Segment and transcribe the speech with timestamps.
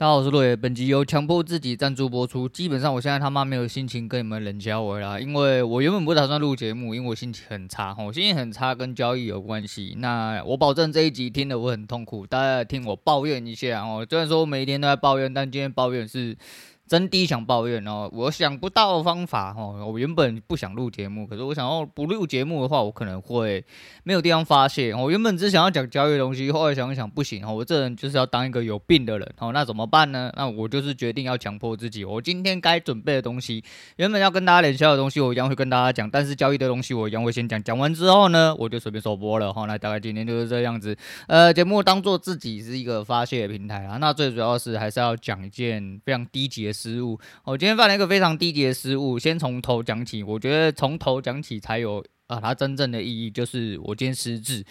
[0.00, 0.56] 大家好，我是洛野。
[0.56, 2.48] 本集由强迫自己赞助播出。
[2.48, 7.94] 基本上，我现在他妈没有心情跟你们冷交我啦，因为我原本不打算录节目，因为我心情很差。
[7.98, 9.94] 我心情很差跟交易有关系。
[9.98, 14.06] 那我保证这一集听的我很痛苦，大家听我抱怨一下哦。
[14.08, 16.34] 虽然说我每天都在抱怨，但今天抱怨是。
[16.90, 19.86] 真的想抱怨哦，我想不到方法哦。
[19.86, 23.64] 我原本不想录节目，可是我想要不录节目的话，我可能会
[24.02, 24.92] 没有地方发泄。
[24.92, 29.52] 我原本只想要讲交易的东西，后来想一想不行哦，我这人就是要当一个有病的人哦。
[29.52, 30.32] 那怎么办呢？
[30.36, 33.62] 那我就是决定要强迫自己，我今天该准备的东西，
[33.98, 36.10] 原本要跟大家联销的东西，我一样会跟大家讲。
[36.10, 37.62] 但是交易的东西，我一样会先讲。
[37.62, 39.64] 讲完之后呢，我就随便收播了哈。
[39.66, 40.96] 那大概今天就是这样子。
[41.28, 43.96] 呃，节目当做自己是一个发泄的平台啊。
[43.98, 47.58] 那最主要是还是要讲一件非常低级的失误哦。
[47.58, 50.22] 今天犯了一个非常低级的失误，先从头讲起。
[50.22, 54.64] 我觉得从头讲起才有啊，它真正的意义就是我今天失智。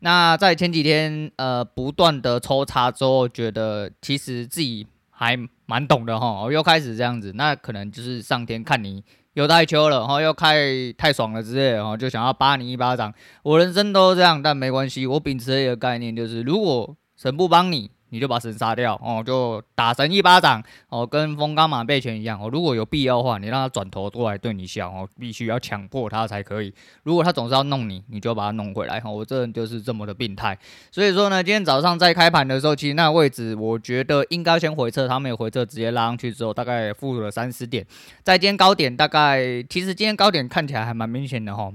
[0.00, 7.32] 那在前几天呃不断的抽查之后，觉得其实自己还蛮懂的哈，又开始这样子。
[7.34, 9.02] 那可能就是上天看你
[9.32, 13.12] 有太秋了，然又开太爽了之类的，然后就想要扒你一巴掌。
[13.42, 15.06] 我人生都这样，但没关系。
[15.06, 17.90] 我秉持一个概念就是，如果神不帮你。
[18.10, 22.48] 你就把神杀掉哦，就打神一巴掌哦，跟风刚马背拳一样哦。
[22.50, 26.72] 如果有必要的话，你让他转头过来对你笑哦，必须要强迫他才可以。
[27.02, 29.10] 如果他总是要弄你，你就把他弄回来哈。
[29.10, 30.56] 我这人就是这么的病态。
[30.90, 37.84] 所以说呢，今天早上在开盘的时候，其实那位置我觉得应该先回撤，他没有回撤，直接拉上去之后，大概负了三十点。
[38.22, 41.72] 在今天高点大概，其实今天高点看起来还蛮明显的哈。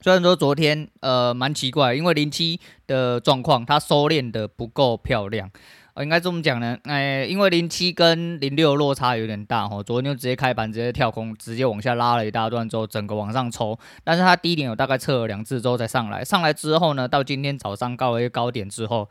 [0.00, 5.50] 虽然说昨天呃蛮奇怪，因为零七的状况它收敛的不够漂亮，
[5.94, 19.08] 呃，应该这么讲呢，哎，因为零七跟零六落差有点大哈，昨天就直接开盘直接跳空，直接往下拉了一大段之后，整个往上抽，但是它低点有大概测了两次之后再上来，上来之后呢，到今天早上高了一个高点之后。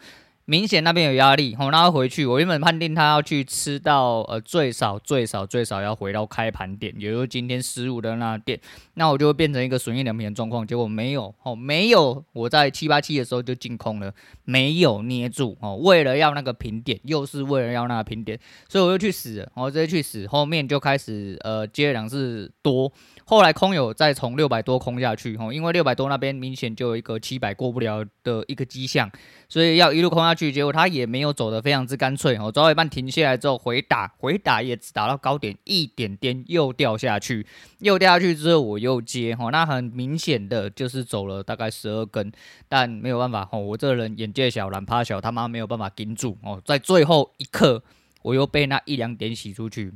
[0.50, 2.26] 明显那边有压力，吼，那他回去。
[2.26, 8.58] 我原本判定他要去吃到，呃，最少最少最少要回到开盘点，也就是今天十五的那点，
[8.94, 10.66] 那我就会变成一个损益两平的状况。
[10.66, 14.14] 结果没有，哦，没有，我在七八七的时候就进空了，
[14.46, 22.90] 没有捏住，哦，为了要那个平点，又是为了要那个平点，所以我就去死，我直接去死，后面就开始，呃，接两次多。
[23.26, 29.12] 后来空有再从六百多空下去，吼，因为六百多那边明显就有一个七百过不了的一个迹象，
[29.50, 30.54] 所以要一路空下去。
[30.54, 37.46] 结果他也没有走得非常之干脆，哦，走到一半停下来之后回打，回打也只打到高点一点点，又掉下去，
[37.80, 42.32] 又掉下去之后我又接，哦，那很明显的就是走了大概十二根，
[42.70, 47.84] 但没有办法，哦，我这个人眼界小，懒趴小，他妈没有办法盯住，哦，在最后一刻
[48.22, 49.94] 我又被那一两点洗出去。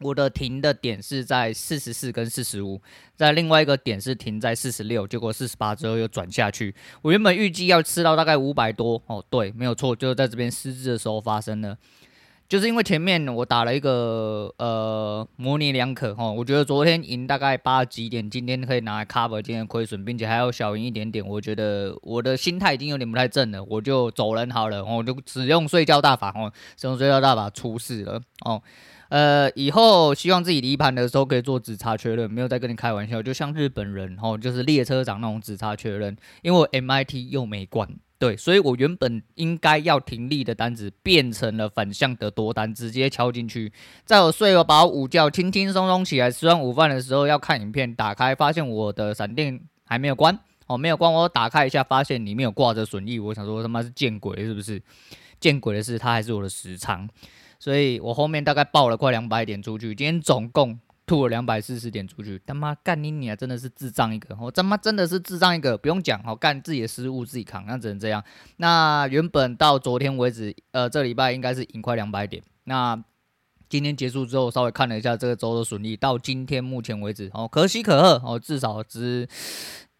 [0.00, 2.80] 我的停的点是在四十四跟四十五，
[3.16, 6.74] 在另外一个点是停在四十六，结果四十八之后又转下去。
[7.02, 11.76] 我原本预计要吃到大概五百多哦，对，没有错，就是在这边失智的时候发生了。
[12.48, 21.22] 就是因为前面我打了一个呃模棱两可哦，我觉得昨天赢大概八几点，今天可以拿来 cover 今天亏损，并且还要小赢一点点。
[21.22, 28.62] 我觉得我的心态已经有点不太正了，我就走人好了，我就只用睡觉大法哦，使用睡觉大法出事了哦。
[29.08, 36.14] 呃，以后希望自己离盘的时候可以做止差确认，没有在跟你开玩笑，就像日本人哦，就是列车长那种止差确认。
[36.42, 43.72] 因为我 MIT 又没关，对，所以我原本应该要停利的单子变成了反向的多单，直接敲进去。
[44.04, 54.82] 在我睡了饱午觉，轻轻松松起来吃完午饭的时候要看影片，打开发现我的闪电还没有关哦，没有关，我打开一下发现里面有挂着损益，我想说他妈是见鬼是不是？
[55.40, 57.08] 见鬼的是它还是我的时长。
[57.58, 62.40] 所以我后面大概爆了快两百点出去，今天总共吐了两百四十点出去。
[62.46, 64.36] 他妈干你你啊，真的是智障一个！
[64.40, 68.22] 我他妈真的是智障一个，不用讲，好干自己的失误自己扛，那只能这样。
[68.58, 72.42] 那原本到昨天为止，呃，这礼拜应该是赢快两百点。
[72.64, 73.02] 那
[73.68, 79.26] 今天结束之后，稍微看了一下这个周的损益，到今天目前为止，哦，可喜可贺哦，至少只，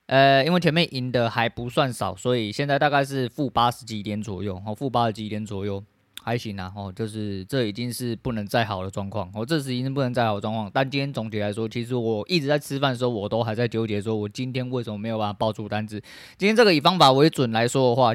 [0.07, 5.83] 呃，因为前面赢的还不算少，所以现在大概是负八十几点左右，哦，负八十几点左右。
[6.29, 10.71] 还行啊，哦，就是这已经是不能再好的状况，哦，这是已经不能再好的状况。
[10.73, 15.99] 但今天总体来说，其实我一直在吃饭的时候，我都还在纠结，说我今天为什么没有办法爆出单子。
[16.37, 18.15] 今天这个以方法为准来说的话，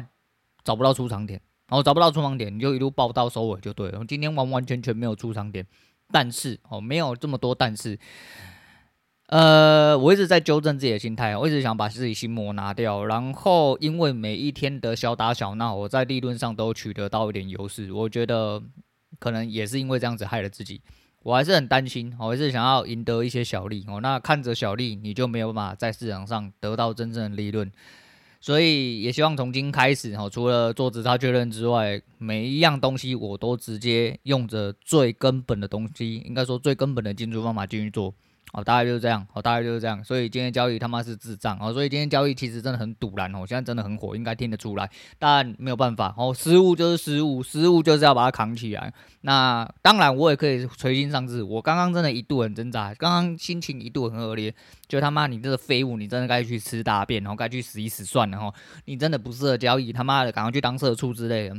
[0.62, 4.04] 找不到出场点，然后找不到出场点，你就一路爆到收尾就对了。
[4.06, 5.66] 今天完完全全没有出场点，
[6.12, 7.98] 但是哦，没有这么多但是。
[9.28, 18.62] 呃，我一直在纠正自己的心态，我一直想把自己心魔拿掉，然后因为每一天的小打小闹，我在利润上都取得到一点优势，我觉得
[19.18, 20.82] 可能也是因为这样子害了自己，
[21.22, 27.72] 我还是很担心，我还是想要赢得一些小利哦，那看着小利，你就没有办法在市场上得到真正的利润。
[28.42, 38.12] 所以也希望从今开始哈，除了做质差确认之外，每一样东西我都直接用着最根本的东西，应该说最根本的进出方法进去做。
[38.54, 48.94] 哦，大概就是这样，哦，大概就是这样，所以今天交易他妈是智障，哦，所以今天交易其实真的很堵然，哦，现在真的很火，应该听得出来，但没有办法，哦，失误就是失误，失误就是要把它扛起来。
[49.22, 54.54] 那当然，我也可以垂心丧志，我刚刚真的一度很挣扎，刚刚心情一度很恶劣，
[54.86, 58.54] 就他妈你这个废物，你真的该去吃大便，然后该去死一死算了，哈，
[58.84, 61.56] 你真的不适合交易，他妈的，赶快去当社畜之类的。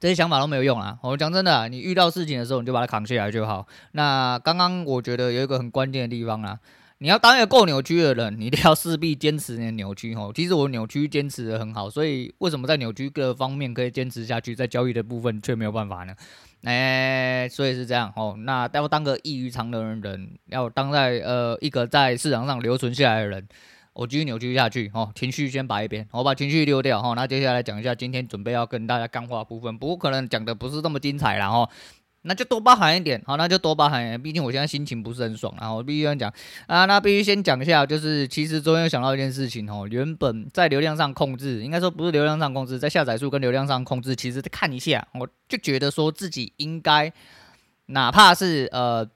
[0.00, 0.96] 这些想法都没有用啊！
[1.02, 3.66] 我讲真的，你遇到事情的时候，你就把它扛下来就好。
[3.92, 6.56] 那刚刚我觉得有一个很关键的地方啊，
[6.98, 10.30] 你要当一个够扭曲的人，你一定要势必坚持你的扭曲哦。
[10.32, 16.14] 其实我扭曲坚持得很好，所以为什么在扭曲各方面可以坚持下去，在交易的部分却没有办法呢？
[16.62, 18.36] 哎，所以是这样哦。
[18.38, 23.48] 那要当个异于常人的人，要当在呃一个在市场上留存下来的人。
[23.98, 31.68] 我继续扭曲下去，哦，情绪先摆一边，我把情绪丢掉，哈，那接下来讲一下今天准备要跟大家干话部分，不过可能讲的不是这么精彩了，哈，
[32.22, 36.32] 那就多包含一点，好，那就多包含一点，毕竟我现在心情不是很爽，然后必须要讲
[36.68, 47.12] 啊，那必须先讲一下，就是其实昨天有想到一件事情，哦，原本在流量上控制，应该说不是流量上控制，在下载数跟流量上控制，其实看一下，我就觉得说自己应该，
[47.86, 49.10] 哪怕是呃。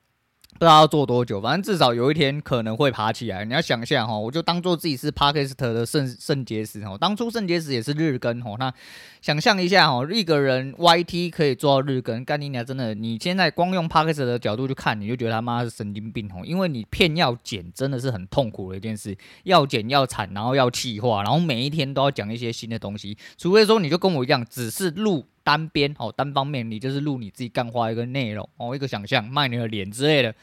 [0.53, 3.45] 不知道要做多久，反正至少有一天可能会爬起来。
[3.45, 6.97] 你要想一下哈，我就当做自己是 Podcast 的圣圣结石哦。
[7.01, 8.73] 当初圣结石也是日更哦，那
[9.21, 16.43] 想象一下哈，一个人 YT 可以做到日更，干你娘真的，你现在光用 Podcast 的角度去看，你就觉得他妈是神经病哦。
[16.45, 23.17] 因为你片要剪，真的是很痛苦的一件事，要剪要产，然后要气化，然后每一天都要讲一些新的东西。
[23.37, 30.35] 除非说你就跟我一样，只是录单边哦，单方面你就是录你自己干花一个内容哦，一个想象卖你的脸之类的。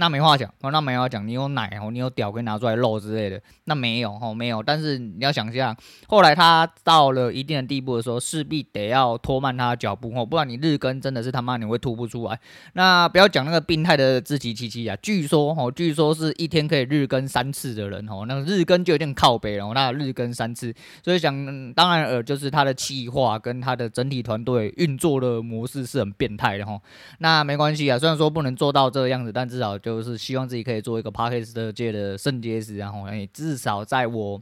[0.00, 1.28] 那没话讲哦，那没话讲。
[1.28, 4.62] 你有奶哦，你有屌可以拿出来露之类的，那没有哦，没有。
[4.62, 5.76] 但是你要想一下，
[6.08, 12.40] 后来他到了一定的地步的时候，势必得要拖慢他的脚步哦，不然你日更真的是他妈你会吐不出来。
[12.72, 20.74] 那不要讲那个病态的自欺欺欺啊，据说哦，据说是一天可以日更三次的人哦，那日更就有点靠北了，那日更三次，
[21.04, 26.80] 所以想当然呃，就是他的企划跟他的整体团队运作的模式是很变态的哈。
[27.18, 29.89] 那没关系啊，虽然说不能做到这个样子，但至少就。
[29.90, 34.40] 就是希望自己可以做一个 Podcast 界的圣结石，然后哎，至少在我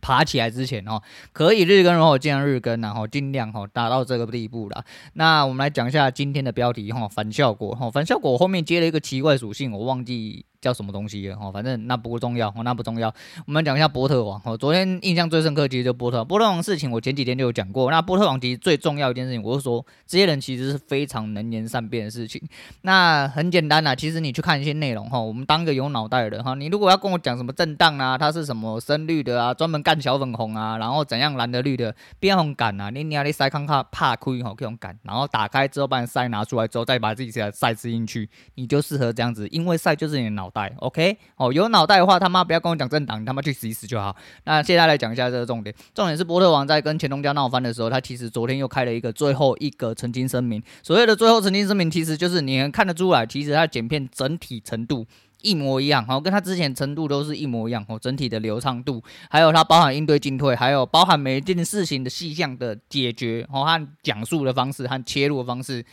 [0.00, 1.00] 爬起来之前哦，
[1.32, 4.84] 可以日更，然后尽量日更，然后尽量哈达到这个地步了。
[5.14, 10.44] 那我们来讲一下今天的标题哈，反效果哈，反效果后面接了一个奇怪属性，我忘记。
[10.66, 13.06] 叫什么东西哦，反正那不重要哦，那不重要。
[13.46, 16.26] 我们讲一下波特王哦，昨天印象最深刻其实就波特王。
[16.26, 17.88] 波特王事情我前几天就有讲过。
[17.88, 22.42] 那波特王其实最重要一件事情，我是说这些人其实是非常能言善辩的事情。
[22.82, 41.18] 那很简单呐，其实你去看一些内容哈，我们当个有脑袋的人哈，你如果要跟我讲什么震荡啊，它是什么深绿的啊，专门干小粉红啊，然后怎样蓝的绿的，别红干啊，你你要你塞康卡怕亏吼，这种干，然后打开之后把你塞拿出来之后，再把自己的塞吃进去，你就适合这样子，因为塞就是你的脑袋，OK。
[41.36, 44.16] 哦，有脑袋的话，他妈不要跟我讲政党，你他妈去死一死就好。
[44.44, 50.62] 那现在来讲一下这个重点，重点是波特王在跟前东家闹翻的时候，他其实昨天又开了一个最后一个澄清声明。
[50.82, 55.06] 所谓的最后澄清声明，其实就是你能看得出来，其实他剪片整体程度
[55.42, 65.84] 一模一样，哦，跟他之前程度都是一模一样，哦，整体的流畅度，还有他包含应对进退，还有包含每一件事情的细项的解决，哦，和讲述的方式和切入的方式，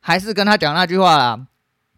[0.00, 1.46] 还是跟他讲那句话啦。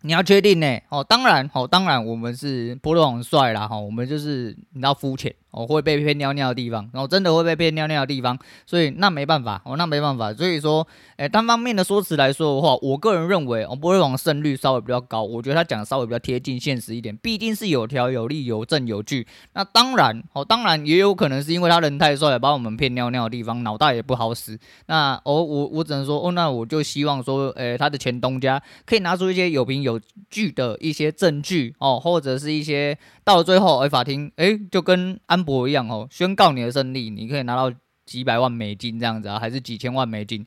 [0.02, 0.78] 你要确定呢？
[0.88, 5.34] 哦，当然，哦，当然，我们是波特王帅啦，哈，我们就是你知道肤浅。
[5.50, 10.86] 哦，会被骗尿尿的地方，然后真的会被骗尿尿的地方，所以那没办法，哦，那没办法，所以说，
[11.16, 19.26] 诶，单方面的说辞来说的话，我个人认为，哦，不会往胜率稍微比较高，我觉得他讲的稍微比较贴近现实一点，毕竟是有条有理、有证有据。
[19.54, 24.58] 那当然，哦，当然也有可能是因为他人太帅，把我们骗尿尿的地方，脑袋也不好使。
[24.86, 29.98] 那，哦，我我只能说，哦，那我就希望说，诶，他的前东家可以拿出一些有凭有
[30.28, 32.98] 据的一些证据，哦，或者是一些。
[33.24, 37.72] 到了最后，哎，法庭，哎，就跟安博一样哦，宣告你的胜利，你可以拿到
[38.04, 40.46] 几百万美金这样子啊，还是几千万美金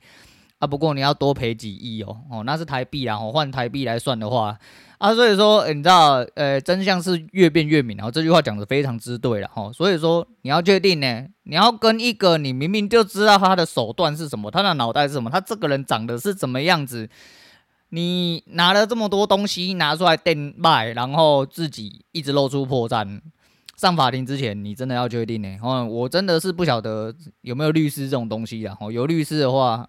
[0.60, 0.68] 啊？
[0.68, 4.58] 不过你要多赔几亿哦，哦，那是台币啊，换台币来算的话
[4.98, 9.72] 啊，所以说，你知道，呃，真相是越辩越明，然后这句话讲得非常之对了哈。
[9.72, 17.10] 所以说，你要确定呢，你要跟一个你明明就知道他的手段是什么，他的脑袋是什么，他这个人长得是怎么样子。
[17.92, 23.22] 你拿了这么多东西拿出来垫卖，然后自己一直露出破绽，
[23.80, 25.58] 上法庭之前你真的要确定呢？
[25.62, 28.76] 哦，我真的是不晓得有没有律师这种东西啊。
[28.82, 29.88] 哦，有律师的话，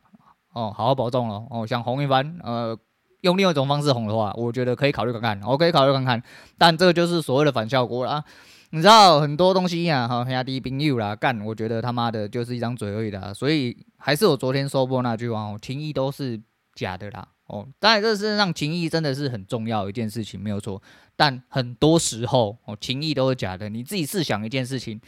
[0.55, 1.43] 哦，好好保重了。
[1.51, 2.79] 哦，想红一番，呃，
[3.23, 5.43] 用另外一种方式红的话，我觉得可以考虑看看。
[5.43, 6.23] 我可以考虑看看，
[6.57, 8.23] 但这个就是所谓的反效果了。
[8.71, 13.35] 你知道很多东西呀，哈，兄弟朋友啦，干，我觉得他妈的就是一张嘴而已啦。
[13.35, 16.41] 所以还是我昨天说过那句话哦，情谊都是
[16.77, 17.27] 假的啦。
[17.51, 20.81] 哦，当然这世界上情谊真的是很重要一件事情，没有错。
[21.17, 23.69] 但很多时候哦，情谊都是假的。
[23.69, 25.01] 你自己试想一件事情，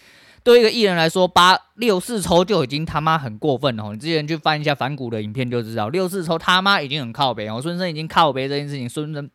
[0.43, 3.93] 对一个艺人来说，八六四抽就已经他妈很过分了。
[3.93, 7.63] 你之前去翻一下反骨的影片就知道，六四抽他妈已经很靠北哦。
[7.63, 9.31] 孙生已经靠北这件事情，孙生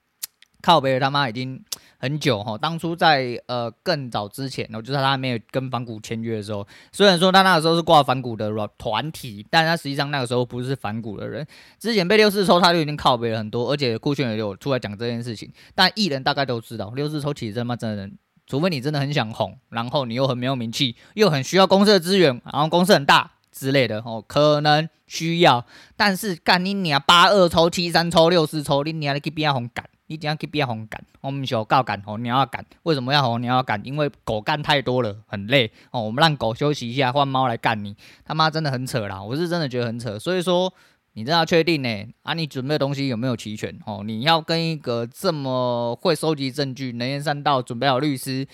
[0.61, 1.63] 靠北他妈已经。
[1.99, 11.43] 很久哈，当初在呃更早之前，我就是他还没有跟反骨签约的时候，虽然说他那个时候是挂反骨的团体，但他实际上那个时候不是反骨的人。
[11.79, 15.51] 之前被六四抽，他就已经靠北了很多，而且酷炫也有出来讲这件事情。
[15.73, 18.07] 但艺人大概都知道，六四抽其实他妈真的，
[18.45, 25.65] 除非你真的很想红，然后你又很没有名气，又很需要公司的资源，然后公司很大之类的哦，可能需要。
[25.95, 29.83] 但是干你娘八二抽、七三抽、六四抽，你娘你去边红干？
[30.07, 31.01] 你怎样去变红干？
[31.21, 32.65] 我们小告干吼，你要干？
[32.83, 33.37] 为什么要吼？
[33.37, 33.79] 你要干？
[33.85, 36.01] 因为狗干太多了，很累哦。
[36.01, 37.95] 我们让狗休息一下，换猫来干你。
[38.25, 40.17] 他妈真的很扯啦，我是真的觉得很扯。
[40.17, 40.73] 所以说，
[41.13, 42.07] 你真的要确定呢？
[42.23, 43.77] 啊，你准备的东西有没有齐全？
[43.85, 48.47] 哦，你要跟一个这么会收集证据、能言善道、准备好律师，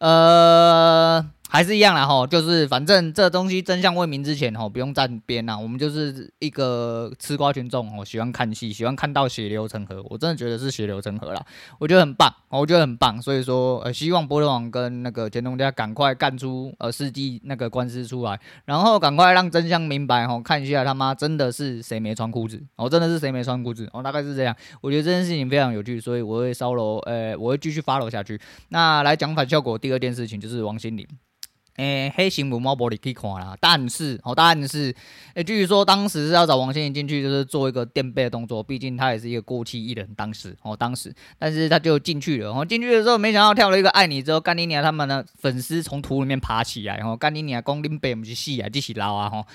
[0.00, 1.30] 呃。
[1.50, 5.58] 还是一样啦吼，就是反正这东西真相未明之前吼，不用站边呐。
[5.58, 10.04] 我们就是一个吃瓜群众哦，喜欢看戏，喜欢看到血流成河。
[10.10, 11.42] 我真的觉得是血流成河啦，
[11.78, 13.20] 我觉得很棒，我觉得很棒。
[13.20, 24.54] 所以说，呃，希望波特王跟那个前东家赶快干出呃世纪那个官司出来，然后赶快让真相明白吼，看一下他妈真的是谁没穿裤子哦，真的是谁没穿裤子哦，大概是这样。
[24.82, 28.38] 我觉得这件事情非常有趣，所以我会烧楼，呃，我会继续 follow 下去。
[28.68, 31.06] 那来讲反效果，第二件事情就是王心凌。
[31.78, 34.92] 诶，黑心母猫玻璃可以看啦，但是哦，但是
[35.34, 49.46] 诶，据说当时是要找王心凌进去，就是做一个垫背的动作，毕竟他也是一个过气艺人，当时哦，当时，但是他就进去了，哦，进去的时候没想到跳了一个爱你之后，干你娘他们的粉丝从土里面爬起来，然后干你娘公拎背我们去戏啊，继续捞啊，吼，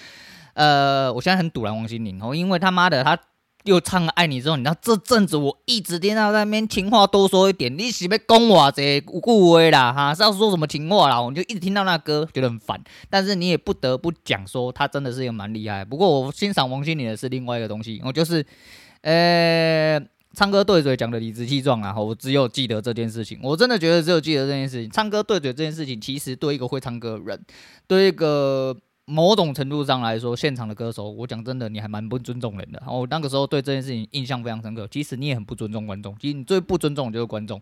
[0.54, 3.20] 呃，我现在很堵拦王心凌哦，因为他妈的他。
[3.64, 11.22] 又唱了爱你之后，你知道这阵子我一直听到那边情话多说一点，你是要讲我这无故话啦哈，是要说什么情话啦？
[11.22, 12.82] 我就一直听到那歌，觉得很烦。
[13.10, 15.86] 但是你也不得不讲说，他真的是一个蛮厉害。
[15.86, 18.46] 不过我欣赏王心凌的是另外一个东西，我就是，
[19.02, 20.00] 呃，
[20.34, 21.98] 唱歌对嘴讲的理直气壮啊。
[21.98, 24.92] 我只有记得这件事情，我真的觉得只有记得这件事情。
[24.92, 27.46] 唱歌对嘴这件事情，其实对一个会唱歌的人，
[27.88, 28.76] 对一个。
[29.06, 32.82] 某种程度上来说，现场的歌手，我讲真的，你还蛮不尊重人的。
[32.88, 34.88] 我那个时候对这件事情印象非常深刻。
[34.90, 37.62] 其实你也很不尊重观众，其实你最不尊重的就是观众。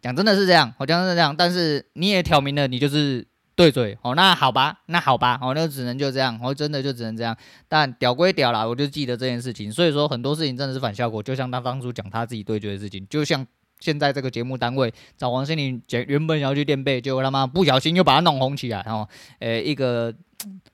[0.00, 1.34] 讲真的是这样，我讲真的是这样。
[1.36, 3.98] 但是你也挑明了，你就是对嘴。
[4.02, 6.38] 哦，那好吧，那好吧，哦，那只能就这样。
[6.42, 7.36] 我真的就只能这样。
[7.66, 9.72] 但屌归屌啦，我就记得这件事情。
[9.72, 13.46] 所以说很多事情真的是反效果，就像他当初讲他自己对决的事情，就像。
[13.80, 19.08] 现在这个节目单位找王心凌，原本要去垫背，结果他妈不小心又把他弄红起来，然后，
[19.38, 20.12] 诶，一个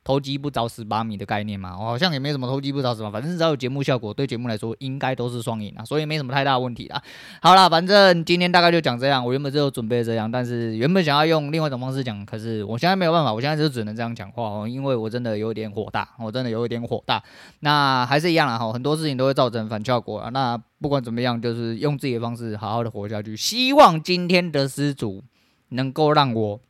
[0.02, 7.02] 投机不着十八米的概念嘛，我好像也没什么投机不着蚀嘛，反正只要有节目效果，对节目来说应该都是双赢啊，所以没什么太大问题啦。
[7.40, 17.23] 好啦，反正今天大概就讲这样，我原本就准备这样，但是原本想要用另外一种方式讲，可是我现在没有办法，我现在就只能这样讲话哦，因为我真的有点火大，我真的有一点火大。
[17.61, 20.61] 那还是一样啦，哈，很多事情都会造成反效果啊，那。
[20.80, 23.35] 不管怎么样，就是用自己的方式好好的活下去。
[23.35, 25.25] 希望今天的失主
[25.71, 26.61] 能够让我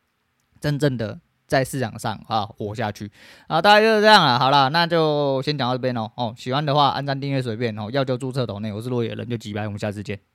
[0.60, 3.10] 真正的在市场上啊活下去
[3.46, 3.60] 啊！
[3.60, 4.38] 大概就是这样了。
[4.38, 6.10] 好了，那就先讲到这边喽。
[6.16, 8.72] 哦，喜欢的话按赞订阅随便哦，要就注册抖内。
[8.72, 10.33] 我是落野人，就几百，我们下次见。